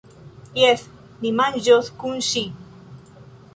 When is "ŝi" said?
2.31-2.45